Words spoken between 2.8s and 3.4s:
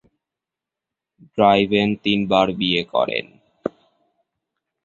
করেন।